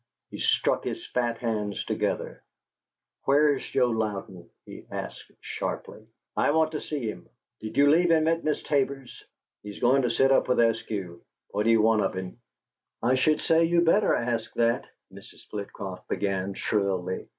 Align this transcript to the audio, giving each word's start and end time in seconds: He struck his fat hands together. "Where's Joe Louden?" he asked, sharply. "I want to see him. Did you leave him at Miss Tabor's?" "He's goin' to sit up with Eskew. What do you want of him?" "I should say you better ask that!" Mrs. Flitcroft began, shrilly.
He 0.31 0.39
struck 0.39 0.83
his 0.83 1.05
fat 1.05 1.37
hands 1.37 1.85
together. 1.85 2.41
"Where's 3.25 3.63
Joe 3.63 3.91
Louden?" 3.91 4.49
he 4.65 4.87
asked, 4.89 5.29
sharply. 5.41 6.07
"I 6.35 6.49
want 6.49 6.71
to 6.71 6.81
see 6.81 7.07
him. 7.07 7.29
Did 7.59 7.77
you 7.77 7.87
leave 7.87 8.09
him 8.09 8.27
at 8.27 8.43
Miss 8.43 8.63
Tabor's?" 8.63 9.23
"He's 9.61 9.77
goin' 9.79 10.01
to 10.01 10.09
sit 10.09 10.31
up 10.31 10.47
with 10.47 10.57
Eskew. 10.57 11.21
What 11.49 11.65
do 11.65 11.69
you 11.69 11.83
want 11.83 12.01
of 12.01 12.15
him?" 12.15 12.39
"I 13.03 13.13
should 13.13 13.41
say 13.41 13.63
you 13.63 13.81
better 13.81 14.15
ask 14.15 14.51
that!" 14.55 14.87
Mrs. 15.13 15.45
Flitcroft 15.51 16.07
began, 16.07 16.55
shrilly. 16.55 17.27